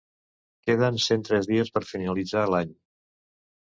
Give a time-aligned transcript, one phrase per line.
[0.69, 2.77] Queden cent tres dies per finalitzar l'any.